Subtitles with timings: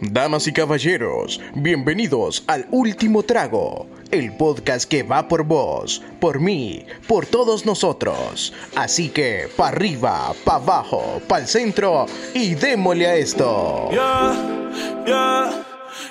[0.00, 6.86] Damas y caballeros, bienvenidos al Último Trago, el podcast que va por vos, por mí,
[7.08, 8.52] por todos nosotros.
[8.76, 13.88] Así que, pa' arriba, pa' abajo, pa' el centro y démosle a esto.
[13.90, 14.70] Yeah,
[15.04, 15.66] yeah,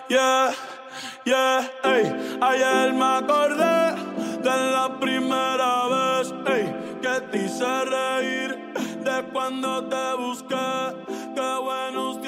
[0.10, 0.52] yeah,
[1.26, 2.38] yeah, ey.
[2.42, 3.96] Ayer me acordé
[4.44, 8.58] de la primera vez, ey, que te hice reír,
[9.06, 10.56] de cuando te busqué,
[11.36, 12.27] qué buenos tiempos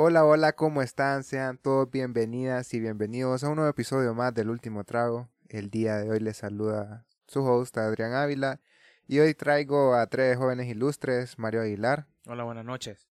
[0.00, 1.24] Hola, hola, ¿cómo están?
[1.24, 5.28] Sean todos bienvenidas y bienvenidos a un nuevo episodio más del Último Trago.
[5.48, 8.60] El día de hoy les saluda su host Adrián Ávila
[9.08, 13.08] y hoy traigo a tres jóvenes ilustres, Mario Aguilar, Hola, buenas noches.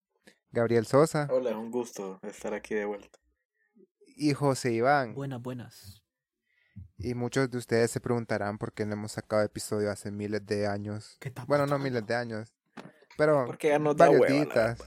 [0.54, 3.20] Gabriel Sosa Hola, es un gusto estar aquí de vuelta.
[4.16, 5.14] y José Iván.
[5.14, 6.02] Buenas, buenas.
[6.98, 10.68] Y muchos de ustedes se preguntarán por qué no hemos sacado episodio hace miles de
[10.68, 11.18] años.
[11.20, 12.54] ¿Qué Bueno, no miles de años,
[13.18, 14.78] pero Porque ya nos da hueva.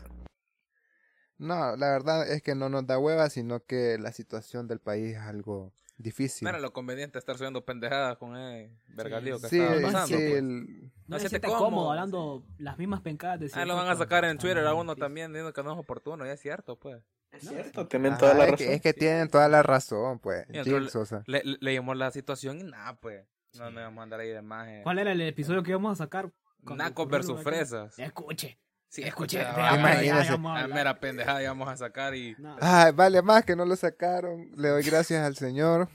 [1.41, 5.17] No, la verdad es que no nos da hueva, sino que la situación del país
[5.17, 6.47] es algo difícil.
[6.47, 10.17] Mira lo conveniente estar subiendo pendejadas con el vergalío que sí, estaba sí, pasando.
[10.17, 10.33] pues.
[10.37, 13.75] el- No No se siente te cómodo cómodo, hablando las mismas pencadas de Ah, lo
[13.75, 16.29] van a sacar en temas Twitter a uno también diciendo que no es oportuno, y
[16.31, 17.03] es cierto, pues.
[17.33, 18.67] Es cierto, tienen toda la es razón.
[18.67, 20.45] que, es que tienen toda la razón, pues.
[20.49, 21.23] Entonces- Sosa.
[21.27, 23.25] Le, le- leímos la situación y nada, pues.
[23.59, 24.81] No nos vamos a andar ahí de maje.
[24.83, 26.31] ¿Cuál era el episodio que íbamos a sacar?
[26.63, 27.99] Nacos versus fresas.
[27.99, 28.59] Escuche.
[28.91, 29.15] Sí, ah,
[29.57, 30.69] Ah, hablar.
[30.69, 32.35] mera pendejada íbamos a sacar y.
[32.39, 32.57] No.
[32.61, 34.51] Ay, vale más que no lo sacaron.
[34.57, 35.89] Le doy gracias al Señor.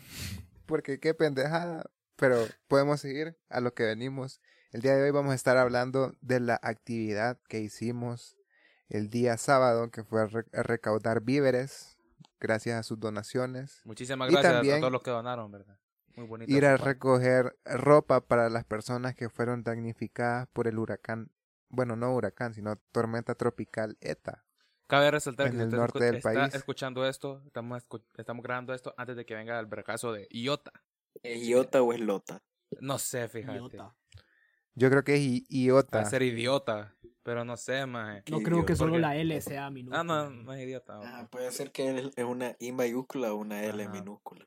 [0.65, 1.85] Porque qué pendejada.
[2.16, 2.38] Pero
[2.69, 4.39] podemos seguir a lo que venimos.
[4.71, 8.38] El día de hoy vamos a estar hablando de la actividad que hicimos
[8.88, 11.97] el día sábado, que fue a, re- recaudar víveres,
[12.39, 13.81] gracias a sus donaciones.
[13.83, 15.77] Muchísimas Y gracias también- a todos los que donaron, ¿verdad?
[16.16, 16.49] Muy bonito.
[16.51, 21.29] Ir a recoger ropa para las personas que fueron damnificadas por el huracán.
[21.76, 24.44] Bueno, no huracán, sino tormenta tropical ETA.
[24.88, 26.53] Cabe resaltar en que si el usted norte escu- del está país.
[26.56, 30.72] escuchando esto, estamos, escu- estamos grabando esto antes de que venga el vergazo de Iota.
[31.24, 32.41] ¿Es Iota o es Lota?
[32.80, 33.58] No sé, fíjate.
[33.58, 33.96] Idiota.
[34.75, 35.46] Yo creo que es I- Va
[35.78, 36.00] IOTA.
[36.02, 38.24] a ser idiota, pero no sé, maje.
[38.30, 40.02] No creo que solo Porque- la L sea minúscula.
[40.02, 41.00] Ah, no, no es idiota.
[41.02, 43.91] Ah, puede ser que es es una I mayúscula o una L Ajá.
[43.91, 44.46] minúscula.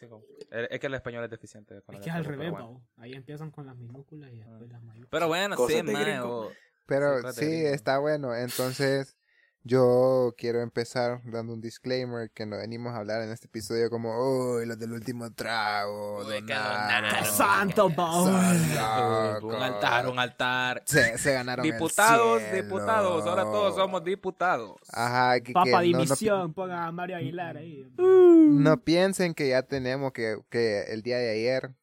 [0.00, 1.82] Sí, como- es que el español es deficiente.
[1.82, 2.82] con Es la que es al revés, bueno.
[2.96, 5.10] Ahí empiezan con las minúsculas y después las mayúsculas.
[5.10, 5.82] Pero bueno, Cosas sí,
[6.24, 6.50] o-
[6.86, 8.34] Pero sí, está bueno.
[8.34, 9.14] Entonces,
[9.62, 14.54] yo quiero empezar dando un disclaimer que no venimos a hablar en este episodio como,
[14.56, 17.10] uy, los del último trago, Uy, que donaron, donaron.
[17.18, 20.82] ¡Qué santo, son Un altar, un altar.
[20.86, 22.62] Se, se ganaron el Diputados, cielo.
[22.62, 24.76] diputados, ahora todos somos diputados.
[24.92, 27.86] Ajá, que, que Papa no- no, dimisión, pongan a Mario Aguilar ahí.
[27.98, 31.74] no piensen que ya tenemos que, que el día de ayer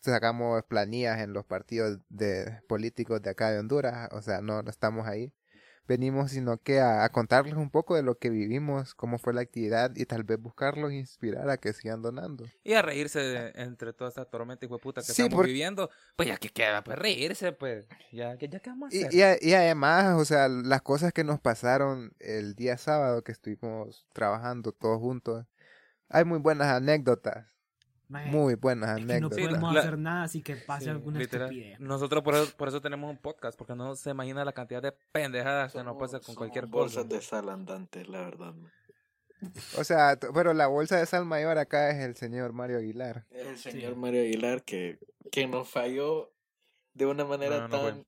[0.00, 4.70] sacamos planillas en los partidos de políticos de acá de Honduras, o sea, no, no
[4.70, 5.32] estamos ahí.
[5.88, 9.40] Venimos sino que a, a contarles un poco de lo que vivimos, cómo fue la
[9.40, 12.44] actividad y tal vez buscarlos inspirar a que sigan donando.
[12.62, 15.90] Y a reírse de- entre toda esta tormenta y puta que Sí, estamos viviendo.
[16.16, 17.86] Pues ya que queda, pues reírse, pues.
[18.12, 22.12] Ya, ya, ya a Y, y, y además, o sea, las cosas que nos pasaron
[22.20, 25.46] el día sábado que estuvimos trabajando todos juntos,
[26.08, 27.46] hay muy buenas anécdotas,
[28.12, 29.38] Maje, muy buenas es que no anécdotas.
[29.48, 31.48] podemos la- hacer nada así que pase Sí, alguna literal.
[31.50, 31.80] estupidez.
[31.80, 34.92] Nosotros por eso, por eso tenemos un podcast, porque no se imagina la cantidad de
[35.12, 37.00] pendejadas que nos pasa con cualquier cosa.
[37.00, 38.54] bolsas de sal andantes, la verdad.
[38.54, 38.70] man.
[39.76, 43.26] O sea, pero la bolsa de sal mayor acá es el señor Mario Aguilar.
[43.30, 43.70] Es el Sí.
[43.72, 45.00] señor Mario Aguilar que,
[45.32, 46.30] que nos falló
[46.94, 48.04] de una manera No, no tan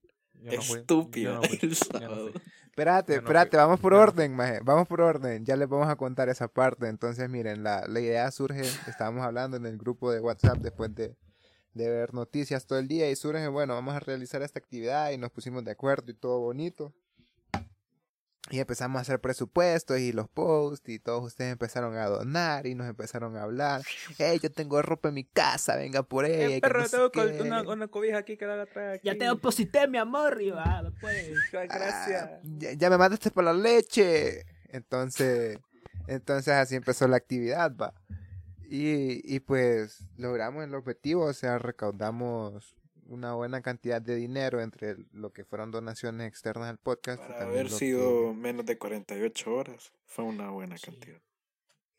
[0.47, 2.31] estúpida yo no fui, el sábado.
[2.77, 3.57] Espérate, Yo no espérate, fui.
[3.57, 4.59] vamos por orden, maje.
[4.65, 5.45] Vamos por orden.
[5.45, 6.89] Ya les vamos a contar esa parte.
[6.89, 11.17] Entonces, miren, la, la idea surge, estábamos hablando en el grupo de WhatsApp después de,
[11.73, 15.19] de ver noticias todo el día y surge, bueno, vamos a realizar esta actividad y
[15.19, 16.93] nos pusimos de acuerdo y todo bonito.
[18.51, 22.75] Y empezamos a hacer presupuestos y los posts y todos ustedes empezaron a donar y
[22.75, 23.81] nos empezaron a hablar.
[24.19, 26.57] Hey, yo tengo ropa en mi casa, venga por ella.
[26.57, 27.21] Eh, perro, no tengo qué".
[27.21, 29.01] col- una, una cobija aquí que la aquí.
[29.03, 31.31] Ya te deposité, mi amor, y va, pues.
[31.59, 32.23] Ay, Gracias.
[32.35, 34.45] Ah, ya, ya me mandaste por la leche.
[34.69, 35.59] Entonces,
[36.07, 37.95] entonces así empezó la actividad, va.
[38.69, 42.77] Y, y pues logramos el objetivo, o sea, recaudamos
[43.07, 47.23] una buena cantidad de dinero entre lo que fueron donaciones externas al podcast.
[47.23, 50.87] y Para también haber lo sido que- menos de 48 horas, fue una buena Sí.
[50.87, 51.21] cantidad.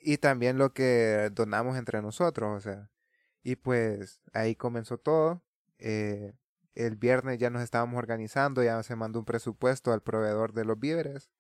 [0.08, 2.92] y también lo que donamos entre nosotros, o sea.
[3.42, 5.44] Y pues ahí comenzó todo.
[5.80, 6.34] Eh,
[6.76, 10.80] el viernes ya nos estábamos organizando, ya se mandó un presupuesto al proveedor de los
[10.80, 11.32] víveres.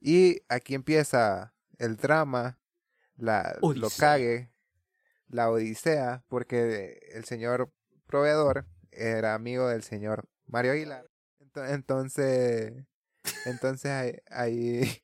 [0.00, 2.58] Y aquí empieza el drama,
[3.16, 4.50] la, lo cague,
[5.28, 7.72] la odisea porque el señor
[8.08, 11.10] proveedor era amigo del señor Mario Aguilar.
[11.40, 12.86] Ento- Entonces,
[13.46, 15.02] entonces ahí, ahí,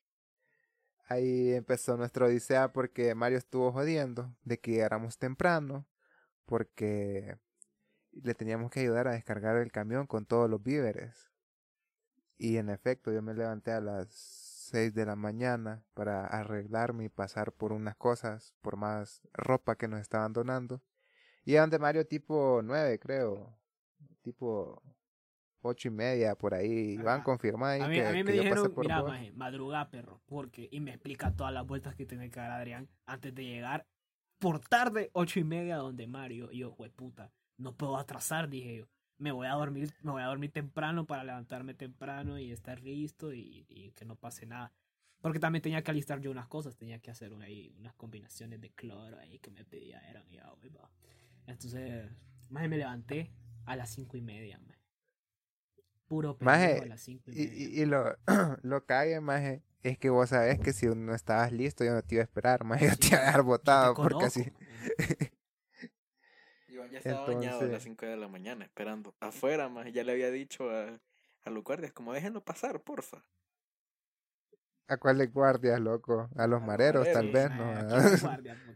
[1.08, 5.86] ahí empezó nuestra odisea porque Mario estuvo jodiendo de que llegáramos temprano
[6.46, 7.38] porque
[8.12, 11.30] le teníamos que ayudar a descargar el camión con todos los víveres.
[12.38, 17.08] Y en efecto, yo me levanté a las 6 de la mañana para arreglarme y
[17.08, 20.82] pasar por unas cosas, por más ropa que nos estaban donando.
[21.44, 23.58] Y donde Mario tipo 9, creo.
[24.22, 24.82] Tipo
[25.62, 26.96] ocho y media por ahí.
[26.98, 27.22] Ajá.
[27.22, 29.32] confirma ahí A mí, que, a mí me que yo pasé dijeron, por mira, maje,
[29.32, 33.34] madruga, perro, porque, y me explica todas las vueltas que tiene que dar Adrián antes
[33.34, 33.86] de llegar
[34.38, 38.88] por tarde, ocho y media, donde Mario, y yo, puta, no puedo atrasar, dije yo.
[39.18, 43.32] Me voy a dormir, me voy a dormir temprano para levantarme temprano y estar listo
[43.32, 44.72] y, y que no pase nada.
[45.20, 48.60] Porque también tenía que alistar yo unas cosas, tenía que hacer una- ahí unas combinaciones
[48.60, 50.52] de cloro ahí que me pedía, eran ya.
[51.46, 52.10] Entonces,
[52.50, 53.30] más me levanté
[53.66, 54.80] a las cinco y media, maje.
[56.06, 57.52] Puro Maje, pendejo a las cinco y media.
[57.54, 58.16] y, y lo,
[58.62, 62.16] lo cague, maje, es que vos sabés que si no estabas listo, yo no te
[62.16, 64.50] iba a esperar, maje, yo te iba a dejar Yo botado porque conozco, así.
[64.50, 65.32] maje.
[66.68, 69.14] Iván ya estaba bañado a las Entonces- 5 de la mañana esperando.
[69.20, 71.00] Afuera, más ya le había dicho a,
[71.44, 73.22] a los guardias, como déjenlo pasar, porfa.
[74.88, 76.28] ¿A cuáles guardias, loco?
[76.36, 77.64] A los A los mareros, tal mareros, vez, Sí, ¿no?
[77.64, 78.74] maje, hay guardias, no.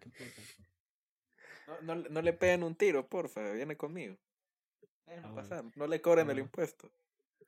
[1.66, 4.16] No, no, le- no le peguen un tiro, porfa, viene conmigo.
[5.06, 6.40] Déjenlo Ah, pasar, no le cobren el Ah.
[6.40, 6.90] impuesto.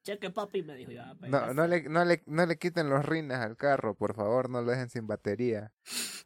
[0.03, 1.15] Cheque, papi, me dijo ya.
[1.19, 4.49] pues, No, no le, no, le, no le quiten los rines al carro, por favor,
[4.49, 5.73] no lo dejen sin batería.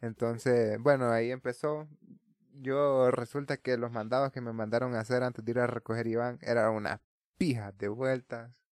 [0.01, 1.87] Entonces, bueno, ahí empezó.
[2.53, 6.05] Yo resulta que los mandados que me mandaron a hacer antes de ir a recoger
[6.07, 6.99] Iván eran unas
[7.37, 8.63] pijas de vueltas.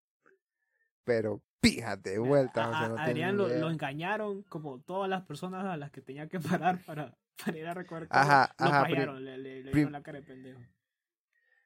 [1.03, 2.63] Pero pijas de vueltas.
[2.65, 5.89] A- o sea, a- no Adrián lo, lo engañaron como todas las personas a las
[5.91, 8.07] que tenía que parar para, para ir a recoger.
[8.11, 10.61] Ajá, lo ajá, fallaron, le, le, le dieron la cara de pendejo.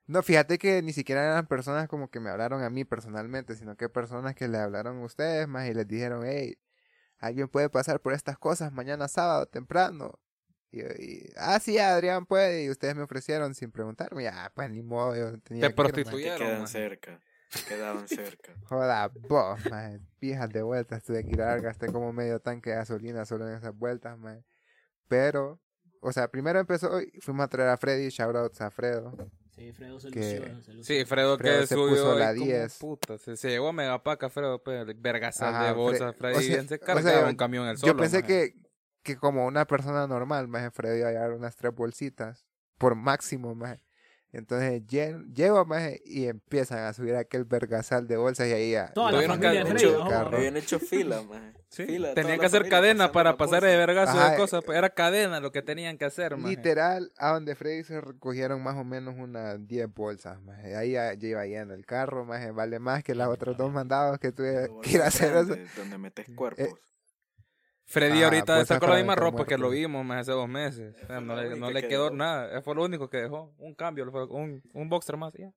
[0.08, 3.76] No, fíjate que ni siquiera eran personas como que me hablaron a mí personalmente, sino
[3.76, 6.58] que personas que le hablaron a ustedes más y les dijeron, hey,
[7.18, 10.20] alguien puede pasar por estas cosas mañana sábado temprano.
[10.72, 12.66] Y, y, ah, sí, Adrián puede.
[12.66, 14.28] Y ustedes me ofrecieron sin preguntarme.
[14.28, 15.74] Ah, pues ni modo, yo tenía Te que.
[15.74, 16.38] Te prostituyeron.
[16.38, 16.72] quedan maje.
[16.72, 17.20] cerca,
[17.52, 18.54] te quedaban cerca.
[18.66, 20.02] Joda, vos, maje.
[20.20, 23.48] Pijas de vueltas, tuve que ir a dar, gasté como medio tanque de gasolina solo
[23.50, 24.44] en esas vueltas, maje.
[25.08, 25.60] Pero,
[26.02, 29.32] o sea, primero empezó y fuimos a traer a Freddy, shoutouts a Fredo.
[29.56, 30.64] Sí, Fredo se Que- lució.
[30.64, 30.84] se lució.
[31.00, 32.78] Sí, Fredo, Fredo que se subió puso la ahí como 10.
[32.78, 33.18] puta.
[33.18, 36.16] Se, se llegó a Megapaca, Fredo, pues, vergasal de bolsas.
[36.18, 37.98] Freddy o sea- bien se o sea, cargaba yo- un camión el Yo solo.
[37.98, 38.28] pensé maje.
[38.54, 38.60] que,
[39.04, 42.46] que como una persona normal, más Freddy iba a llevar unas tres bolsitas
[42.78, 43.80] por máximo, más.
[44.36, 48.92] Entonces lle- llego, más y empiezan a subir aquel vergasal de bolsas y ahí ya.
[48.94, 51.54] Tuvieron que- hecho, Habían hecho fila, maje.
[51.76, 54.64] Sí, Fila, tenían que hacer cadena para pasar de vergazo Ajá, de cosas.
[54.64, 56.56] pues, era cadena lo que tenían que hacer, maje.
[56.56, 60.58] Literal, a donde Freddy se recogieron más o menos unas 10 bolsas, más.
[60.64, 62.54] Ahí ya, ya iba lleno el carro, más.
[62.54, 65.56] Vale más que las otros dos mandados que tuve que ir a hacer eso.
[65.76, 66.80] Donde metes cuerpos.
[67.86, 69.72] Freddy Ah, ahorita bolsas está con la misma ropa que lo muertos.
[69.72, 70.96] vimos más hace dos meses.
[71.04, 72.12] O sea, no le, no le que quedó dejó.
[72.12, 72.52] nada.
[72.52, 73.54] Eso fue lo único que dejó.
[73.58, 75.34] Un cambio, un, un boxer más.
[75.36, 75.54] y ya.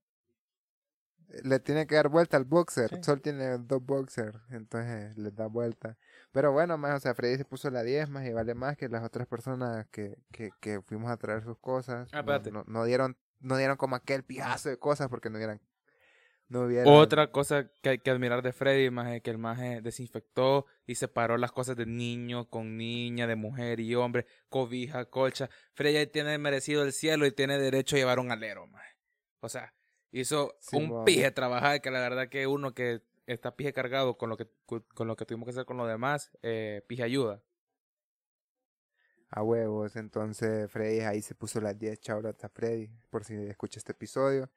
[1.44, 2.90] le tiene que dar vuelta al boxer.
[2.90, 3.02] Sí.
[3.02, 5.96] Sol tiene dos boxers, entonces les da vuelta.
[6.32, 8.88] Pero bueno, más, o sea, Freddy se puso la 10 más y vale más que
[8.88, 12.08] las otras personas que, que, que fuimos a traer sus cosas.
[12.12, 15.60] Ah, no, no, no dieron, no dieron como aquel pijazo de cosas porque no dieran,
[16.48, 16.66] no.
[16.86, 20.94] Otra cosa que hay que admirar de Freddy, más es que el maje desinfectó y
[20.94, 25.50] separó las cosas de niño con niña, de mujer y hombre, cobija, colcha.
[25.74, 28.96] Freddy ahí tiene merecido el cielo y tiene derecho a llevar un alero, maje.
[29.40, 29.74] O sea,
[30.10, 31.04] hizo un Simón.
[31.04, 35.06] pije trabajar que la verdad que uno que está pije cargado con lo que con
[35.06, 37.42] lo que tuvimos que hacer con los demás, eh, pije ayuda.
[39.30, 39.96] a huevos.
[39.96, 44.50] Entonces Freddy ahí se puso las 10 chabras a Freddy, por si escucha este episodio.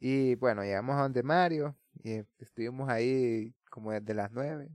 [0.00, 4.68] Y bueno, llegamos a donde Mario y estuvimos ahí como desde las 9.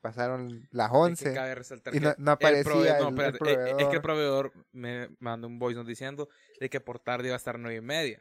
[0.00, 1.34] Pasaron las Es que 11.
[1.34, 4.46] cabe resaltar y que no- aparecía el- no, espérate, eh, eh, es que proveedor.
[4.46, 6.28] el proveedor me mandó un voice note diciendo
[6.58, 8.20] de que por tarde iba a estar nueve y media.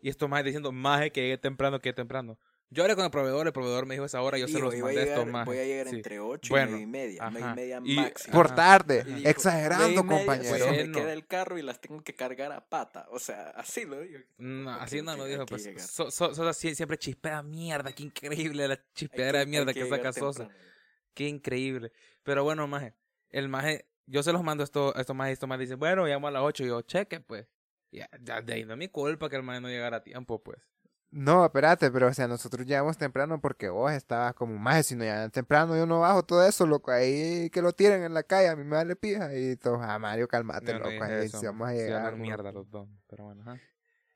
[0.00, 2.38] Y esto más diciendo, más que llegue temprano, que llegue temprano.
[2.72, 4.78] Yo hablé con el proveedor, el proveedor me dijo esa hora, yo se los a
[4.78, 5.44] mandé llegar- estos más.
[5.44, 7.26] Voy a llegar entre 8 Bueno, y 9 y media.
[7.26, 7.52] ajá.
[7.52, 8.32] y media máximo.
[8.32, 10.66] Por tarde, Y dijo, exagerando, "Nueve y media, compañero.
[10.68, 13.08] pues, me queda el carro y las tengo que cargar a pata.
[13.10, 14.20] O sea, así lo digo.
[14.38, 15.46] No, Ok, así no lo dijo.
[15.46, 17.90] que Pues, so- so- Sosa sie- siempre chispea mierda.
[17.92, 20.44] Qué increíble la chispeadera de mierda que, saca llegar Sosa.
[20.44, 20.64] temprano.
[21.14, 21.90] Qué increíble.
[22.22, 22.94] Pero bueno, maje.
[23.30, 25.58] El maje, yo se los mando esto, esto más y esto más.
[25.58, 26.62] Dicen, bueno, llamo a las 8.
[26.62, 27.48] Y yo, cheque, pues.
[27.90, 30.40] Ya, ya de ahí no es mi culpa que el maje no llegara a tiempo,
[30.40, 30.58] pues.
[31.12, 35.02] No, espérate, pero o sea, nosotros llegamos temprano porque vos estabas como más, si no
[35.02, 38.48] llegan temprano yo no bajo todo eso, loco, ahí que lo tiren en la calle,
[38.48, 41.68] a mí me vale pija y todos, ah, Mario, calmate, no loco, ahí si vamos
[41.68, 41.72] a.
[41.72, 42.12] Sí llegar.
[42.12, 42.18] ¿no?
[42.18, 43.60] mierda los dos, pero bueno, ajá.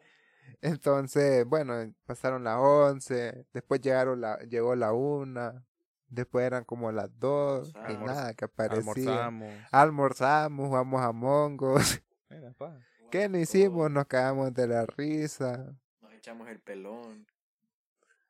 [0.62, 5.66] Entonces, bueno, pasaron las 11, después llegaron la, llegó la 1,
[6.10, 8.80] después eran como las 2, y nada, que aparecía.
[8.80, 9.54] Almorzamos.
[9.72, 12.02] Almorzamos, jugamos a Mongos.
[12.30, 12.78] Mira, pa.
[13.10, 13.90] ¿Qué no hicimos?
[13.90, 15.76] Nos cagamos de la risa.
[16.22, 17.26] Echamos el pelón.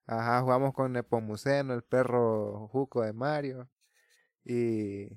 [0.05, 3.69] Ajá, jugamos con Nepomuceno, el perro Juco de Mario.
[4.45, 5.07] Y,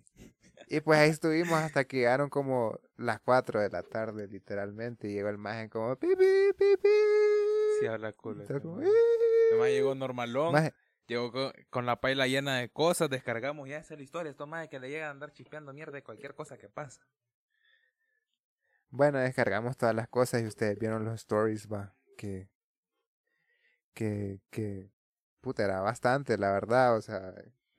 [0.67, 5.07] y pues ahí estuvimos hasta que llegaron como las 4 de la tarde, literalmente.
[5.07, 6.89] Y llegó el magen como pi, pi, pi, pi.
[7.79, 8.43] Sí habla culo.
[8.43, 10.51] Además llegó normalón.
[10.51, 10.75] Maje,
[11.07, 14.49] Llegó con, con la paila llena de cosas, descargamos, ya esa es la historia, esto
[14.49, 17.07] más de que le llega a andar chispeando mierda de cualquier cosa que pasa.
[18.89, 22.49] Bueno, descargamos todas las cosas y ustedes vieron los stories, va, que,
[23.95, 24.91] que, que,
[25.41, 27.33] puta, era bastante, la verdad, o sea,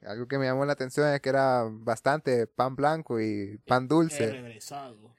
[0.05, 3.87] algo que me llamó la atención es que era bastante pan blanco y pan He
[3.87, 4.31] dulce.
[4.31, 5.13] regresado.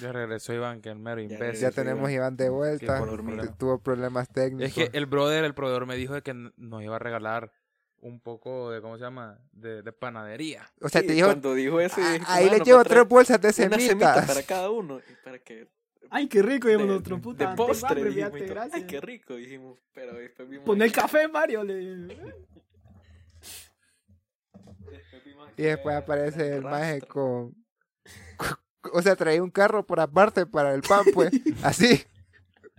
[0.00, 1.60] Ya regresó Iván, que el mero imbécil.
[1.60, 2.10] Ya tenemos.
[2.10, 2.98] Iván de vuelta,
[3.58, 4.68] tuvo problemas técnicos.
[4.68, 7.52] Es que el brother, el proveedor me dijo de que nos iba a regalar
[7.98, 9.38] un poco de, ¿cómo se llama?
[9.52, 10.66] De, de panadería.
[10.80, 13.06] o sea, Sí, te dijo, Cuando dijo eso, "Ah, dije, ahí "Mano, le llevo tres
[13.06, 14.26] bolsas de Una semita semitas.
[14.26, 14.98] para cada uno.
[15.00, 15.68] Y para que.
[16.08, 17.50] Ay, qué rico, De, y nuestro puta.
[17.50, 17.88] de postre.
[17.88, 18.62] hambre, dijimos, fíjate, todo.
[18.62, 18.84] Ay, gracias.
[18.88, 19.78] qué rico, dijimos.
[19.92, 20.66] Pero después vimos.
[20.66, 21.62] Pon el café, Mario.
[21.62, 21.74] Le...
[24.90, 27.54] después vimos Y después aparece el maje con,
[28.92, 31.30] O sea, traía un carro por aparte para el pan, pues.
[31.62, 32.02] así.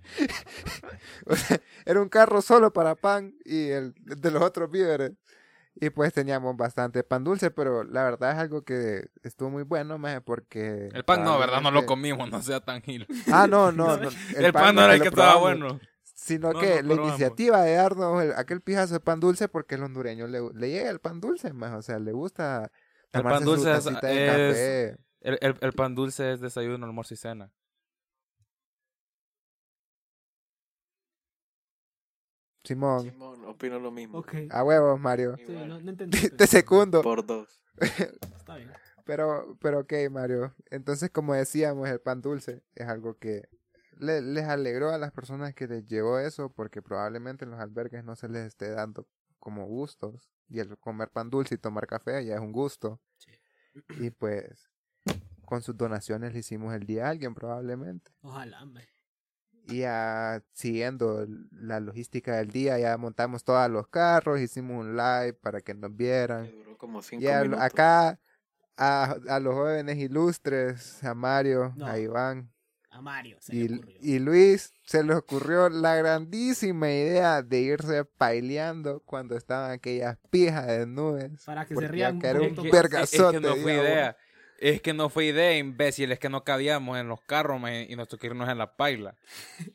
[1.25, 5.11] O sea, era un carro solo para pan y el de los otros víveres.
[5.75, 9.97] Y pues teníamos bastante pan dulce, pero la verdad es algo que estuvo muy bueno,
[9.97, 10.89] maje, porque...
[10.93, 11.61] El pan no, ¿verdad?
[11.61, 13.07] No lo comimos, no sea tan gil.
[13.31, 13.95] Ah, no, no.
[13.97, 15.79] no, El, pan, no era el que estaba bueno.
[16.13, 19.75] Sino No, que no la iniciativa de darnos el- aquel pijazo de pan dulce, porque
[19.75, 22.71] a los hondureños le, le llega el pan dulce, más, o sea, le gusta
[23.13, 24.89] El pan dulce su es- de es- café.
[25.21, 27.49] El, el, el pan dulce es desayuno, almuerzo y cena.
[32.63, 34.23] Simón, Simón, opino lo mismo.
[34.51, 35.35] A huevos, Mario.
[35.37, 35.67] Sí, Igual.
[35.69, 36.19] no, no entendí.
[36.21, 37.01] Te pero secundo.
[37.01, 37.61] Por dos.
[37.79, 38.71] Está bien.
[39.05, 40.53] Pero, pero ok, Mario.
[40.69, 43.49] Entonces, como decíamos, el pan dulce es algo que
[43.97, 48.03] le- les alegró a las personas que les llegó eso, porque probablemente en los albergues
[48.03, 49.07] no se les esté dando
[49.39, 50.29] como gustos.
[50.49, 53.01] Y el comer pan dulce y tomar café ya es un gusto.
[53.99, 54.69] Y pues,
[55.45, 58.11] con sus donaciones le hicimos el día a alguien, probablemente.
[58.21, 58.87] Ojalá, me.
[59.71, 65.33] Y ya siguiendo la logística del día, ya montamos todos los carros, hicimos un live
[65.33, 66.45] para que nos vieran.
[66.47, 67.63] Que duró como cinco Y a- minutos.
[67.63, 68.19] acá
[68.77, 71.85] a, a los jóvenes ilustres, a Mario, No.
[71.85, 72.51] a Iván
[72.89, 73.95] A Mario se le y, ocurrió.
[74.01, 80.67] y Luis, se les ocurrió la grandísima idea de irse paileando cuando estaban aquellas pijas
[80.67, 81.31] de nubes.
[81.45, 83.37] Para que se rían acá era un vergazote.
[83.37, 83.89] Es que no fue digamos.
[83.91, 84.17] idea.
[84.61, 86.11] Es que no fue idea, imbécil.
[86.11, 89.15] Es que no cabíamos en los carros y nos tocó irnos en la paila.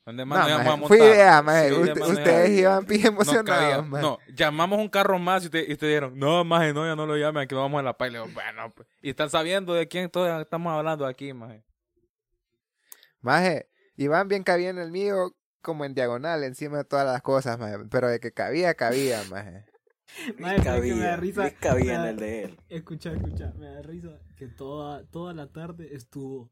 [0.05, 0.89] ¿Dónde más No, nos íbamos a montar?
[0.99, 1.69] fue idea, maje.
[1.69, 3.87] Sí, Usted- ¿dónde más nos ustedes iban bien No emocionados.
[3.89, 4.03] maje.
[4.05, 7.17] No, llamamos un carro más y ustedes usted dijeron, no, maje, no, ya no lo
[7.17, 8.19] llamen, aquí nos vamos en la paila.
[8.19, 8.89] Y yo, bueno, pues.
[9.03, 11.65] Y están sabiendo de quién todos estamos hablando aquí, maje.
[13.21, 17.59] Maje, Iván bien cabía en el mío como en diagonal, encima de todas las cosas,
[17.59, 17.77] maje.
[17.91, 19.65] Pero de que cabía, cabía, maje.
[20.07, 21.51] Que me da risa.
[21.53, 22.61] Cabía en da- el de él.
[22.69, 26.51] Escucha, escucha, me da risa que toda, toda la tarde estuvo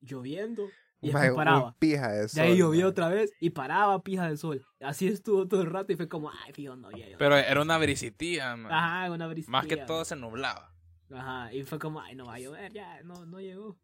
[0.00, 0.68] lloviendo
[1.00, 1.76] y paraba.
[1.78, 4.64] pija de ahí llovió otra vez y paraba pija de sol.
[4.80, 7.18] Así estuvo todo el rato y fue como, ay, fijo, no llega.
[7.18, 8.74] Pero era una brisitía, maje.
[8.74, 9.50] Ajá, una brisa.
[9.50, 10.74] Más que todo se nublaba.
[11.10, 13.78] Ajá, y fue como, ay, no va a llover, ya, no, no llegó.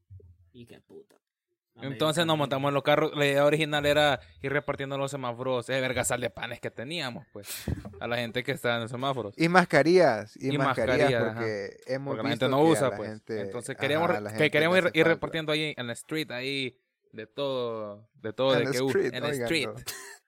[0.53, 1.17] Y qué puta.
[1.79, 3.13] No me Entonces nos tan montamos en los carros.
[3.15, 7.65] La idea original era ir repartiendo los semáforos, eh, vergasal de panes que teníamos, pues,
[8.01, 9.33] a la gente que estaba en los semáforos.
[9.37, 13.11] Y mascarillas, y, Y mascarillas, mascarillas, porque hemos Porque la gente no que usa, pues.
[13.11, 16.77] gente- Entonces queríamos, que queríamos ir, repartiendo ahí en la street, ahí,
[17.13, 19.71] de todo, de todo, En de la que street, en la street.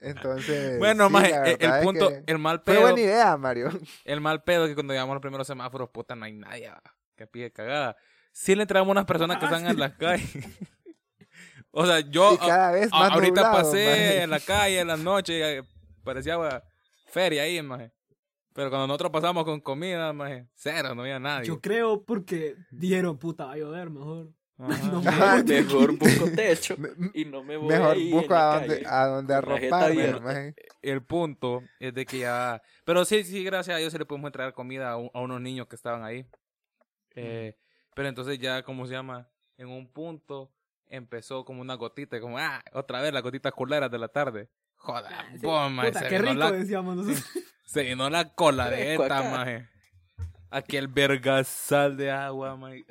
[0.00, 3.70] Entonces, Bueno, sí, más la el, punto, que el mal Fue pedo, buena idea, Mario.
[4.04, 6.82] el mal pedo que cuando llegamos a los primeros semáforos, puta, no hay nadie ah,
[7.16, 7.96] que pide cagada.
[8.36, 10.28] Sí le entramos unas personas que están en las calles.
[11.70, 14.22] o sea, yo y cada vez a- más ahorita nublado, pasé maje.
[14.22, 15.62] en la calle en la noche, eh,
[16.02, 16.36] parecía
[17.06, 17.92] feria ahí, maje.
[18.52, 21.46] Pero cuando nosotros pasamos con comida, maje, cero, no había nadie.
[21.46, 24.28] Yo creo porque dijeron, puta, va a llover, mejor.
[24.58, 24.80] Ajá.
[24.92, 25.42] No me.
[25.62, 26.76] Mejor busco techo
[27.14, 28.86] y no me voy Mejor ahí busco la a donde, calle.
[28.88, 32.60] a donde arroparme, el punto es de que ya...
[32.84, 35.40] Pero sí, sí, gracias a Dios se le pudimos entregar comida a, un- a unos
[35.40, 36.24] niños que estaban ahí.
[37.16, 37.56] Eh,
[37.94, 39.28] Pero entonces ya, ¿cómo se llama?
[39.56, 40.50] En un punto
[40.88, 44.48] empezó como una gotita, como, ah, otra vez las gotitas culeras de la tarde.
[44.76, 45.46] Joda, Ah, sí.
[45.46, 47.24] maje, Puta, se qué llenó rico la- decíamos nosotros.
[47.66, 49.68] Se llenó la cola de esta, maje.
[50.50, 52.84] Aquel vergasal de agua, maje.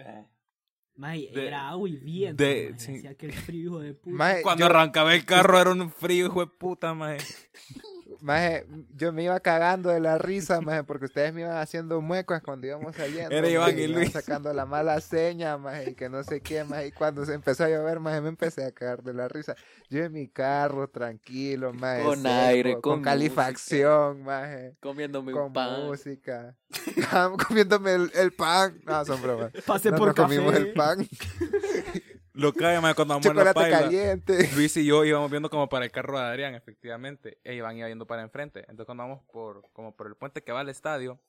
[0.95, 2.43] Mae, De- era agua y viento.
[2.43, 2.95] de- sí.
[2.98, 4.15] Hacía aquel frío hijo de puta.
[4.15, 7.19] Maje, Cuando yo, arrancaba el carro era un frío, hijo de puta, maje.
[8.23, 8.65] maje,
[8.95, 12.65] yo me iba cagando de la risa, maje, porque ustedes me iban haciendo muecas cuando
[12.65, 13.35] íbamos saliendo.
[13.35, 14.11] Era Iván y Luis.
[14.11, 16.87] sacando la mala seña, maje, y que no sé qué, maje.
[16.87, 19.55] Y cuando se empezó a llover, maje, me empecé a cagar de la risa.
[19.89, 22.03] Yo en mi carro, tranquilo, maje.
[22.03, 24.75] Con seco, aire, con, con calefacción, maje.
[24.79, 25.85] Comiéndome Con un pan.
[25.85, 26.55] música.
[27.47, 28.79] Comiéndome el, el pan.
[28.85, 29.51] No, son bromas.
[29.65, 30.35] Pasé No por nos café.
[30.35, 31.07] comimos el pan.
[32.33, 33.79] Lo cae, maje, cuando vamos en la Chocolate paila.
[33.81, 34.49] caliente.
[34.55, 37.37] Luis y yo íbamos viendo como para el carro de Adrián, efectivamente.
[37.43, 38.61] E Iván iba viendo para enfrente.
[38.61, 41.19] Entonces cuando vamos por, como por el puente que va al estadio,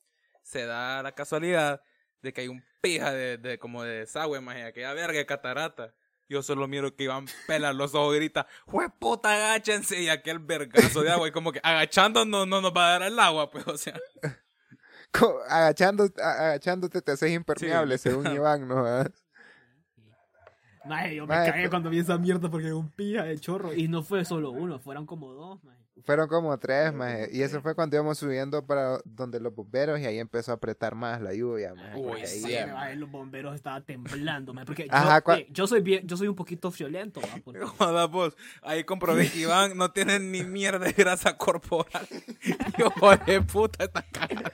[0.43, 1.83] se da la casualidad
[2.23, 5.93] de que hay un pija de, de como de desagüe, maje, aquella verga de catarata.
[6.27, 10.01] Yo solo miro que Iván pela los ojos y grita, ¡Jue puta, agáchense!
[10.01, 13.19] Y aquel vergazo de agua, y como que agachándonos no nos va a dar el
[13.21, 14.01] agua, pues, o sea.
[15.13, 18.09] Co- agachando, a- agachándote te haces impermeable, Sí.
[18.09, 18.85] según Iván, ¿no?
[20.87, 23.75] Mae, yo me Mae, cagué cuando vi esa mierda porque era un pija de chorro.
[23.75, 25.85] Y no fue solo uno, fueron como dos, mae.
[26.03, 27.29] Fueron como tres, maje.
[27.33, 30.97] Y eso fue cuando íbamos subiendo para donde los bomberos y ahí empezó a apretar
[30.97, 31.97] más la lluvia, maje.
[31.97, 35.83] Uy, porque ahí sí, los bomberos estaban temblando, mae, porque Ajá, yo, eh, yo soy
[35.83, 36.71] bien, yo soy un poquito
[38.11, 38.37] vos.
[38.63, 42.07] Ahí comprobé que Iván no tiene ni mierda de grasa corporal.
[42.79, 44.51] Hijo de puta, está cagado.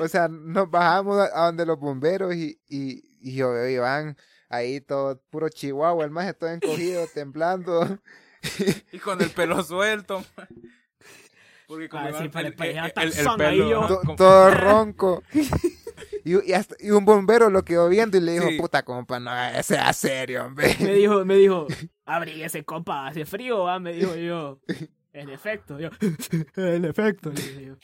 [0.00, 3.70] O sea, nos bajamos a a donde los bomberos y, y, y yo veo a
[3.70, 4.16] Iván
[4.48, 7.98] ahí todo puro chihuahua, el maje todo encogido, temblando.
[8.92, 10.24] Y con el pelo suelto.
[10.36, 10.48] man.
[11.66, 14.00] Porque como Ah, Iván- sí, pare- el, parecía el- el- el Tarzán ahí pelo, to-
[14.00, 15.22] como- todo ronco.
[16.24, 18.58] Y, y hasta- y un bombero lo quedó viendo y le dijo, Sí.
[18.58, 19.30] puta compa, no,
[19.62, 20.76] sea serio, hombre.
[20.80, 21.66] me dijo, me dijo,
[22.04, 23.78] abríguese, compa, hace frío, ¿va?
[23.78, 24.60] Me dijo yo.
[25.14, 25.88] En efecto, yo.
[26.56, 27.76] En efecto, le dije yo.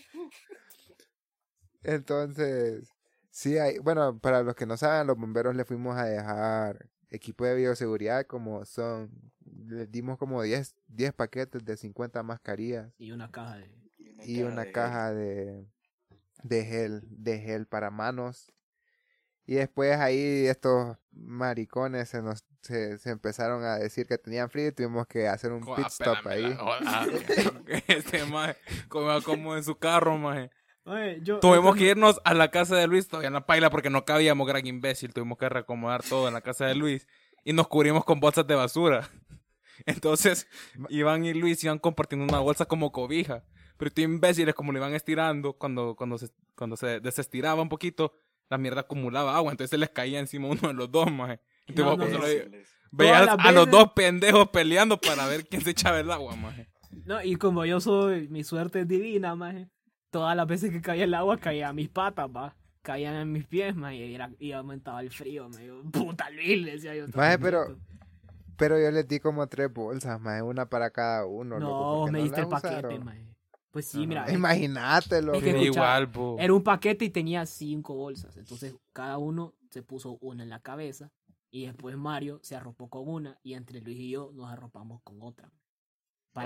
[1.82, 2.90] Entonces,
[3.38, 7.44] sí, hay, bueno, para los que no saben, los bomberos le fuimos a dejar equipo
[7.44, 9.10] de bioseguridad como son,
[9.66, 13.70] les dimos como 10, 10 paquetes de 50 mascarillas Y una caja de.
[14.24, 15.64] y una de- caja de,
[16.42, 18.52] de gel, de gel para manos.
[19.46, 24.66] Y después ahí estos maricones se nos se, se empezaron a decir que tenían frío
[24.68, 26.54] y tuvimos que hacer un pit stop pélame la ahí.
[26.56, 27.06] joda.
[27.86, 28.56] Este maje,
[28.88, 30.50] como, como en su carro, maje.
[30.88, 31.38] Oye, yo.
[31.40, 34.04] Tuvimos yo- que irnos a la casa de Luis todavía en la paila porque no
[34.04, 35.12] cabíamos, gran imbécil.
[35.12, 37.06] Tuvimos que reacomodar todo en la casa de Luis
[37.44, 39.08] y nos cubrimos con bolsas de basura.
[39.86, 40.48] Entonces,
[40.88, 43.44] Iván y Luis iban compartiendo una bolsa como cobija.
[43.76, 48.12] Pero estos imbéciles, como lo iban estirando, cuando, cuando, se, cuando se desestiraba un poquito,
[48.50, 49.52] la mierda acumulaba agua.
[49.52, 51.40] Entonces se les caía encima uno de los dos, maje.
[51.66, 52.58] Entonces, No, no, no.
[52.90, 56.68] veías a los dos pendejos peleando para ver quién se echaba el agua, maje.
[57.04, 59.68] No, y como yo soy, mi suerte es divina, maje.
[60.10, 62.56] Todas las veces que caía el agua caía a mis patas, va.
[62.82, 66.62] Caían en mis pies, maje, y, era, y aumentaba el frío, me digo, puta Luis,
[66.62, 67.06] le decía yo.
[67.14, 67.76] Maje, pero-.
[68.56, 71.60] Pero yo les di como tres bolsas, más una para cada uno.
[71.60, 73.04] No, me no diste el paquete, usaron.
[73.04, 73.28] maje.
[73.70, 74.30] Pues sí, mira.
[74.32, 75.38] Imagínate, loco.
[75.38, 76.36] Es que igual, bo.
[76.38, 78.36] Era un paquete y tenía cinco bolsas.
[78.36, 81.12] Entonces cada uno se puso una en la cabeza.
[81.50, 83.38] Y después Mario se arropó con una.
[83.44, 85.52] Y entre Luis y yo nos arropamos con otra.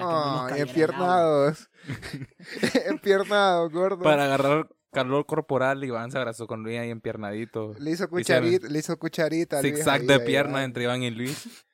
[0.00, 1.70] Para que no nos empiernados.
[2.86, 4.02] empiernados, gordo.
[4.02, 7.74] Para agarrar calor corporal, Iván se abrazó con Luis ahí empiernadito.
[7.78, 9.60] Le hizo cucharita, le hizo cucharita.
[9.62, 10.64] Zigzag de ahí, piernas ahí.
[10.64, 11.64] entre Iván y Luis.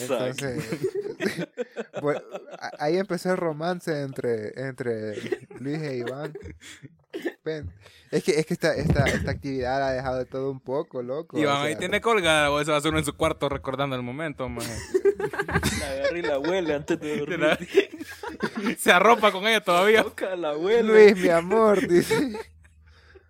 [0.00, 0.64] Entonces,
[2.00, 2.20] bueno,
[2.58, 5.14] a- ahí empezó el romance entre, entre
[5.60, 6.32] Luis e Iván.
[7.44, 7.70] Ven,
[8.10, 11.38] Es que, es que esta, esta, esta actividad ha dejado de todo un poco, loco.
[11.38, 13.96] Iván o ahí tiene colgada, o eso va a ser uno en su cuarto recordando
[13.96, 14.72] el momento, maje.
[15.80, 17.38] La agarra y la huele antes de dormir.
[17.40, 17.58] la-
[18.78, 20.02] Se arropa con ella todavía.
[20.02, 20.82] Toca la huele.
[21.12, 22.32] Luis, mi amor, dice.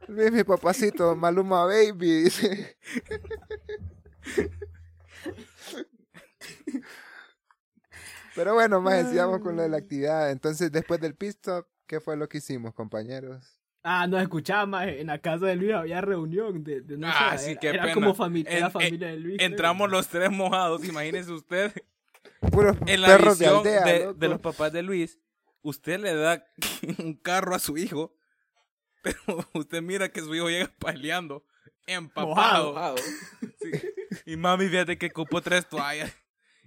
[0.09, 2.77] Luis, mi papacito, Maluma Baby, dice.
[8.35, 10.31] Pero bueno, más sigamos con lo de la actividad.
[10.31, 13.59] Entonces, después del pit stop, ¿qué fue lo que hicimos, compañeros?
[13.85, 14.89] Ah, no escuchaba más.
[14.89, 17.69] En la casa de Luis había reunión de, de no Ah, sé, sí, era, qué
[17.69, 17.95] era pena.
[17.95, 19.37] como familia, era En- familia de Luis.
[19.41, 21.73] Entramos los tres mojados, imagínese usted.
[22.51, 25.19] Puros En la perros de visión aldea, de, los papás de Luis,
[25.63, 26.45] usted le da
[26.99, 28.15] un carro a su hijo,
[29.03, 29.17] pero
[29.55, 31.45] usted mira que su hijo llega peleando,
[31.87, 32.73] empapado.
[32.73, 32.97] Mojado.
[33.61, 33.71] Sí.
[34.27, 36.13] Y mami, fíjate que ocupó tres toallas.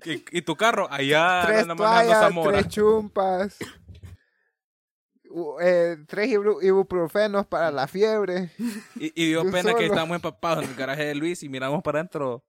[0.04, 3.58] Y, y tu carro, allá tres toallas, tres chumpas,
[5.62, 8.52] eh, tres ibuprofenos para la fiebre.
[8.96, 11.82] Y, y dio Yo pena que estábamos empapados en el garaje de Luis y miramos
[11.84, 12.44] para adentro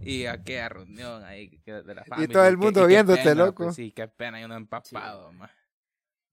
[0.00, 2.32] Y aquella reunión ahí de la familia.
[2.32, 3.64] todo el mundo qué viéndote, pena, loco.
[3.64, 5.50] pues, sí, qué pena, y uno empapado, ma.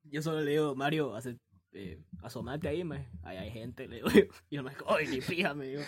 [0.04, 1.38] Yo solo le digo, Mario, hace,
[1.74, 3.10] eh, asomate ahí, me.
[3.24, 4.10] Ahí hay gente, le digo.
[4.10, 4.22] yo.
[4.50, 5.54] Y yo me digo, ¡ay, ni fija!
[5.54, 5.82] Me digo.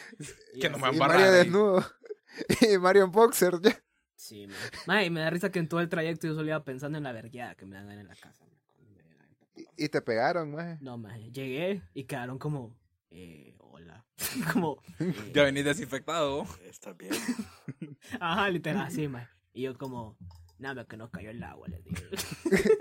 [0.53, 1.85] Y Que no me Y Mario desnudo.
[2.61, 3.59] Y Mario en boxer.
[3.61, 3.81] ya.
[4.15, 4.53] Sí, me.
[4.85, 7.05] Mae, y me da risa que en todo el trayecto yo solo iba pensando en
[7.05, 9.68] la vergueada que me dan en la casa cuando me llegan empapados.
[9.79, 10.77] Y te pegaron, maje.
[10.81, 12.77] No, mae, llegué y quedaron como,
[13.11, 14.05] eh, hola.
[14.53, 16.43] como, eh, Ya venís desinfectado.
[16.43, 16.59] vos.
[16.65, 17.13] Está bien.
[18.19, 19.27] ajá, literal así, mae.
[19.53, 20.17] Y yo como,
[20.57, 21.97] nada, que nos cayó el agua, les digo.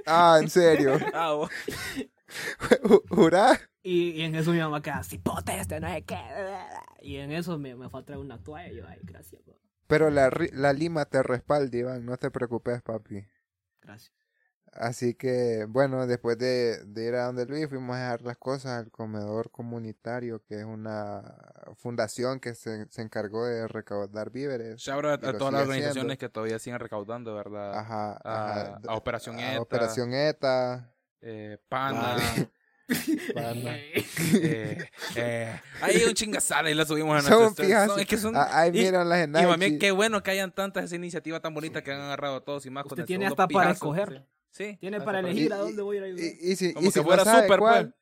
[0.07, 0.99] Ah, en serio.
[1.15, 1.51] Ah, vos.
[2.83, 3.59] Ju- ¿Jurá?
[3.83, 6.19] Y, y en eso mi mamá queda así, pote este, no sé qué.
[7.01, 9.53] Y en eso me, me fue a traer una toalla y yo, ay, gracias, pa,
[9.87, 12.05] Pero la, ri- la lima te respalda, Iván.
[12.05, 13.25] No te preocupes, papi.
[13.81, 14.13] gracias.
[14.73, 18.79] Así que, bueno, después de, de ir a donde Luis, fuimos a dejar las cosas
[18.79, 21.23] al comedor comunitario, que es una
[21.77, 24.81] fundación que se, se encargó de recaudar víveres.
[24.81, 26.19] Shout out Y a todas las organizaciones haciendo.
[26.19, 27.79] que todavía siguen recaudando, ¿verdad?
[27.79, 28.81] Ajá, a, ajá.
[28.89, 30.95] a Operación A ETA, Operación ETA.
[31.23, 32.17] eh, Pana,
[33.35, 33.77] Pana.
[33.77, 38.49] eh, eh, ahí un chingasal y la subimos a Son son- es que son Ah,
[38.61, 39.79] Ahí miran las y Enachi.
[39.79, 42.85] qué bueno que hayan tantas esa iniciativa tan bonita que han agarrado todos y más
[42.85, 43.73] con Usted el tiene hasta para pijazo.
[43.73, 44.09] escoger.
[44.11, 44.25] Sí,
[44.57, 46.25] Tiene hasta para Y- elegir a dónde voy a ir a ayudar.
[46.25, 47.95] Y, y si, Como y si fuera no sabe súper, cuál,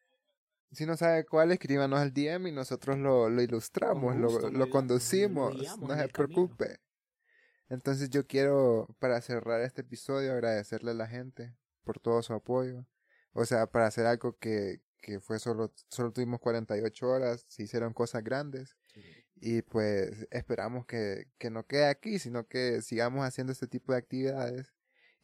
[0.68, 0.78] pues.
[0.78, 4.70] si no sabe cuál, escríbanos al DM y nosotros lo, lo ilustramos, lo, gusto, lo
[4.70, 6.09] conducimos, lo no se camino.
[6.12, 6.78] preocupe.
[7.68, 11.54] Entonces yo quiero, para cerrar este episodio, agradecerle a la gente
[11.85, 12.87] por todo su apoyo.
[13.32, 17.92] O sea, para hacer algo que, que fue solo, solo tuvimos 48 horas, se hicieron
[17.92, 18.76] cosas grandes.
[19.38, 23.98] Y pues esperamos que, que no quede aquí, sino que sigamos haciendo este tipo de
[23.98, 24.72] actividades.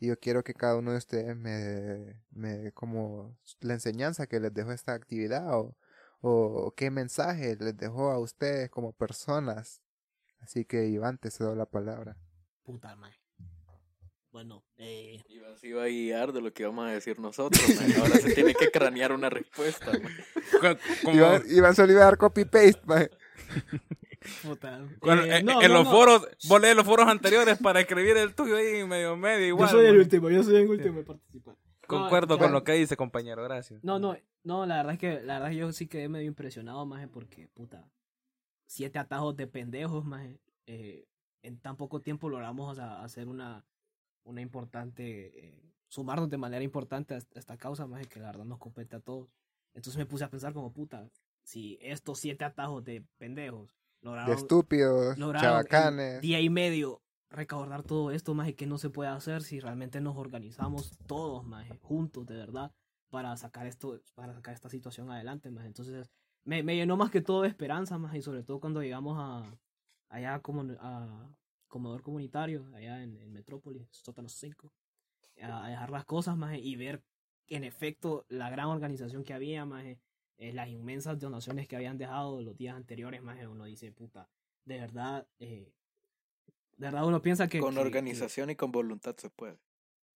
[0.02, 4.40] Y yo quiero que cada uno de ustedes me, me dé como la enseñanza que
[4.40, 5.76] les dejó esta actividad o,
[6.20, 9.80] o qué mensaje les dejó a ustedes como personas.
[10.40, 12.16] Así que Iván, te cedo la palabra.
[12.64, 13.12] Puta, mae.
[14.32, 17.62] Bueno, eh, Iván se iba a guiar de lo que íbamos a decir nosotros.
[17.76, 17.92] man.
[18.00, 19.92] Ahora se tiene que cranear una respuesta.
[19.92, 20.78] man.
[21.14, 22.80] Iván, Iván solo iba a dar copy-paste.
[24.42, 24.84] puta.
[25.00, 25.90] cuando- Eh, en, no, en no, los no.
[25.90, 29.68] foros, vos lees los foros anteriores para escribir el tuyo ahí medio medio igual.
[29.70, 31.56] yo soy el último, yo soy el último en participar.
[31.86, 33.82] Concuerdo No, con lo que dice, compañero, gracias.
[33.84, 36.26] No, no, no, la verdad es que, la verdad es que yo sí quedé medio
[36.26, 37.90] impresionado, maje, porque, puta,
[38.66, 41.04] siete atajos de pendejos, maje, eh,
[41.42, 43.64] en tan poco tiempo logramos o sea, hacer una,
[44.24, 48.26] una importante, eh, sumarnos de manera importante a est- a esta causa, maje, que la
[48.28, 49.28] verdad nos compete a todos.
[49.74, 51.08] Entonces me puse a pensar como, puta,
[51.42, 56.20] si estos siete atajos de pendejos De lograron, estúpidos, lograron chabacanes.
[56.20, 60.16] día y medio recaudar todo esto, más que no se puede hacer si realmente nos
[60.16, 62.72] organizamos todos, más juntos, de verdad,
[63.10, 65.64] para sacar esto, para sacar esta situación adelante, más.
[65.64, 66.10] Entonces,
[66.44, 69.56] me, me llenó más que todo de esperanza, más, y sobre todo cuando llegamos a
[70.08, 71.30] allá como a
[71.68, 74.70] comedor comunitario, allá en, en Metrópolis, sótanos 5,
[75.42, 77.02] a, a dejar las cosas, más, y ver
[77.46, 79.84] en efecto la gran organización que había, más,
[80.42, 84.28] eh, las inmensas donaciones que habían dejado los días anteriores, más, uno dice, puta,
[84.64, 85.72] de verdad, eh,
[86.76, 87.60] de verdad uno piensa que...
[87.60, 89.58] Con que- organización y con voluntad se puede.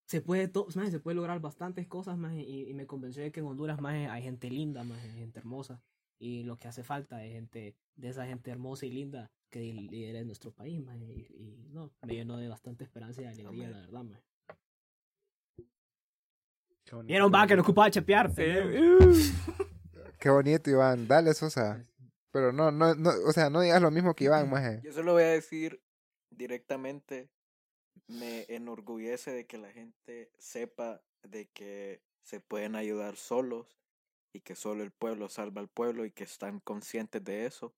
[0.06, 3.30] se puede, to- maje, se puede lograr bastantes cosas, más y, y me convenció de
[3.30, 5.80] que en Honduras, más hay gente linda, más hay gente hermosa.
[6.18, 10.24] Y lo que hace falta es gente, de esa gente hermosa y linda que lidere
[10.24, 13.70] nuestro país, maje, y, y no, me llenó de bastante esperanza y alegría, Amén.
[13.70, 14.20] la verdad, bonito.
[17.04, 18.42] Vieron, va, que no ocupaba chepear, Sí.
[20.18, 21.07] Qué bonito, Iván.
[21.07, 21.87] Dale, Sosa.
[22.31, 24.81] Pero no, no, no, o sea, no digas lo mismo que Iván, maje.
[24.83, 25.83] Yo solo voy a decir
[26.31, 27.31] directamente,
[28.09, 33.79] me enorgullece de que la gente sepa de que se pueden ayudar solos
[34.33, 37.74] y que solo el pueblo salva al pueblo y que están conscientes de eso,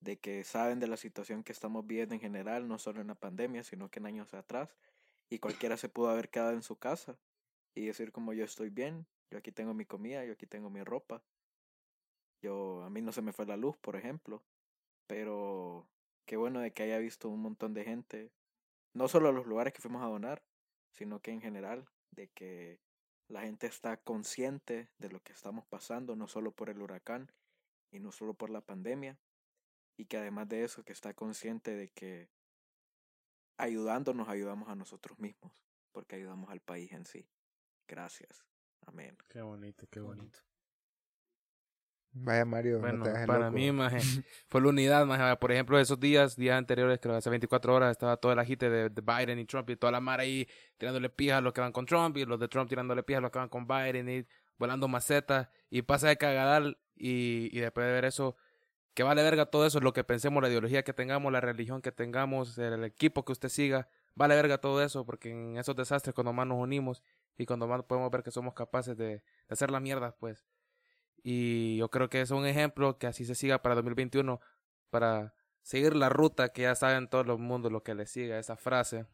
[0.00, 3.14] de que saben de la situación que estamos viviendo en general, no solo en la
[3.14, 4.76] pandemia, sino que en años atrás,
[5.30, 7.18] y cualquiera se pudo haber quedado en su casa
[7.74, 10.82] y decir como yo estoy bien, yo aquí tengo mi comida, yo aquí tengo mi
[10.82, 11.22] ropa,
[12.40, 14.42] yo a mí no se me fue la luz, por ejemplo,
[15.06, 15.88] pero
[16.26, 18.32] qué bueno de que haya visto un montón de gente,
[18.94, 20.42] no solo a los lugares que fuimos a donar,
[20.92, 22.80] sino que en general, de que
[23.28, 27.30] la gente está consciente de lo que estamos pasando, no solo por el huracán
[27.90, 29.18] y no solo por la pandemia,
[29.96, 32.30] y que además de eso, que está consciente de que
[33.58, 35.52] ayudándonos ayudamos a nosotros mismos,
[35.92, 37.28] porque ayudamos al país en sí.
[37.86, 38.44] Gracias.
[38.86, 39.16] Amén.
[39.28, 40.38] Qué bonito, qué bonito.
[42.20, 43.52] Vaya, Mario, Bueno, no te hagas para loco.
[43.52, 43.98] mí, maje,
[44.48, 45.36] fue la unidad, maje.
[45.36, 48.68] Por ejemplo, esos días, días anteriores, creo que hace 24 horas, estaba todo el agite
[48.70, 51.60] de, de Biden y Trump y toda la mara ahí tirándole pija a los que
[51.60, 54.08] van con Trump y los de Trump tirándole pija a los que van con Biden
[54.08, 54.26] y
[54.58, 58.36] volando macetas y pasa de cagadal y, y después de ver eso,
[58.94, 61.92] que vale verga todo eso, lo que pensemos, la ideología que tengamos, la religión que
[61.92, 66.32] tengamos, el equipo que usted siga, vale verga todo eso, porque en esos desastres cuando
[66.32, 67.02] más nos unimos
[67.36, 70.44] y cuando más podemos ver que somos capaces de, de hacer la mierda, pues.
[71.22, 74.40] Y yo creo que es un ejemplo que así se siga para 2021,
[74.90, 78.56] para seguir la ruta que ya saben todo el mundo lo que le siga, esa
[78.56, 79.06] frase.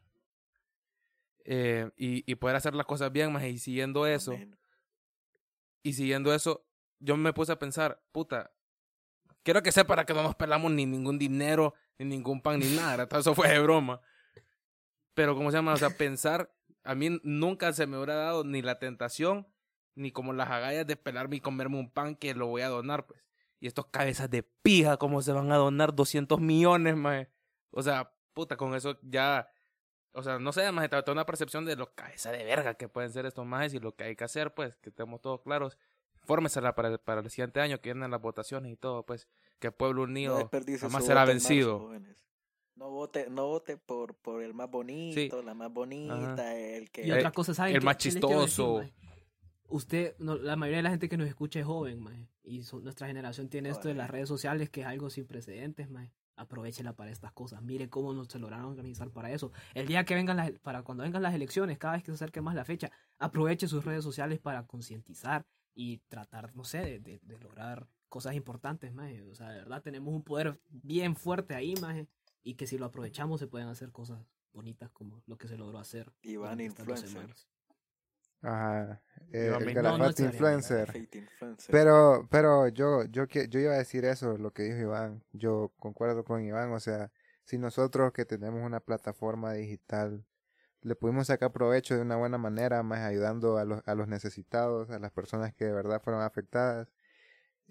[1.43, 4.57] Eh, y, y poder hacer las cosas bien, más y siguiendo eso, Amén.
[5.83, 6.65] y siguiendo eso,
[6.99, 8.51] yo me puse a pensar, puta,
[9.43, 12.75] quiero que sea para que no nos pelamos ni ningún dinero, ni ningún pan, ni
[12.75, 13.07] nada.
[13.07, 14.01] Todo eso fue de broma.
[15.13, 15.73] Pero, ¿cómo se llama?
[15.73, 19.47] O sea, pensar, a mí nunca se me hubiera dado ni la tentación,
[19.95, 23.05] ni como las agallas de pelarme y comerme un pan que lo voy a donar,
[23.05, 23.21] pues.
[23.59, 27.27] Y estos cabezas de pija, ¿cómo se van a donar 200 millones, más?
[27.71, 29.49] O sea, puta, con eso ya...
[30.11, 33.11] O sea, no sé, más tengo una percepción de lo cabeza de verga que pueden
[33.11, 35.77] ser estos majes y lo que hay que hacer, pues, que estemos todos claros.
[36.23, 39.27] Fórmesela para, para el siguiente año, que vienen las votaciones y todo, pues,
[39.59, 41.91] que Pueblo No Unido desperdicie jamás será vencido.
[42.75, 47.05] No vote, no vote por, por el más bonito, la más bonita, el que...
[47.07, 48.83] Y otra cosa, ¿saben el qué- más decir, chistoso.
[49.67, 53.07] Usted, no, la mayoría de la gente que nos escucha es joven, mae, y nuestra
[53.07, 56.11] generación tiene esto de las redes sociales que es algo sin precedentes, mae.
[56.37, 57.61] Aprovechela para estas cosas.
[57.61, 59.51] Mire cómo nos se lograron organizar para eso.
[59.73, 62.41] El día que vengan las, para cuando vengan las elecciones, cada vez que se acerque
[62.41, 67.19] más la fecha, aproveche sus redes sociales para concientizar y tratar, no sé, de, de-
[67.23, 69.21] de lograr cosas importantes, mae.
[69.23, 72.07] O sea, de verdad tenemos un poder bien fuerte ahí, mae,
[72.43, 74.19] y que si lo aprovechamos se pueden hacer cosas
[74.53, 76.11] bonitas como lo que se logró hacer.
[78.45, 79.01] Ajá.
[79.31, 80.87] eh, el no influencer.
[81.71, 85.23] Pero, pero yo, yo, que- yo iba a decir eso, lo que dijo Iván.
[85.33, 86.71] Yo concuerdo con Iván.
[86.71, 87.11] O sea,
[87.43, 90.25] si nosotros que tenemos una plataforma digital
[90.81, 94.91] le pudimos sacar provecho de una buena manera, más ayudando a los, a los necesitados,
[94.91, 96.87] a las personas que de verdad fueron afectadas.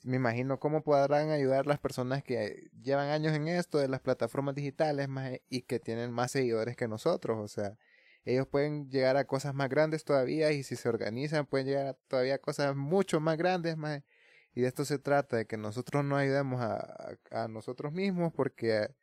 [0.02, 4.56] Me imagino cómo podrán ayudar las personas que llevan años en esto de las plataformas
[4.56, 7.38] digitales más, y que tienen más seguidores que nosotros.
[7.38, 7.78] O sea,
[8.24, 11.94] ellos pueden llegar a cosas más grandes todavía y si se organizan pueden llegar a
[11.94, 14.02] todavía cosas mucho más grandes más
[14.54, 18.32] y de esto se trata de que nosotros nos ayudemos a, a, a nosotros mismos
[18.32, 18.94] porque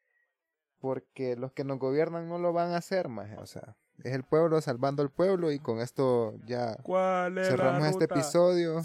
[0.80, 4.24] porque los que nos gobiernan no lo van a hacer más o sea es el
[4.24, 8.82] pueblo salvando al pueblo y con esto ya ¿Cuál cerramos este episodio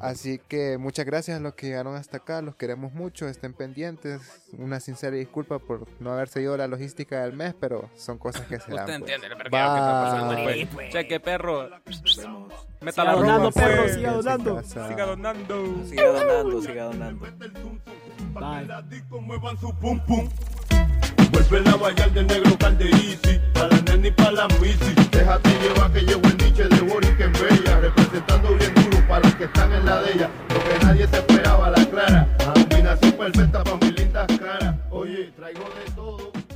[0.00, 4.20] Así que muchas gracias a los que llegaron hasta acá, los queremos mucho, estén pendientes.
[4.58, 8.58] Una sincera disculpa por no haber seguido la logística del mes, pero son cosas que
[8.58, 8.80] se dan.
[8.80, 8.96] Usted pues.
[8.96, 10.66] entiende el vergueo que está pasando, Bye.
[10.72, 10.92] pues.
[10.92, 11.68] Cheque, perro.
[12.80, 13.94] Meta Siga donando, broma, perro, pues.
[13.94, 14.62] siga donando.
[14.62, 15.84] Siga donando.
[15.86, 17.26] Siga donando, siga donando.
[18.32, 18.66] Bye.
[18.66, 20.28] La disco muevan su pum pum.
[21.50, 24.94] Vela bailar de negro cal de easy, pa' la nena y pa' la misi.
[25.10, 29.24] Déjate llevar que llevo el niche de Boris que es bella, representando bien duro para
[29.24, 30.30] los que están en la de ella.
[30.48, 34.76] Lo que nadie se esperaba, la clara, la combinación perfecta pa' mis lindas caras.
[34.90, 36.49] Oye, traigo de todo.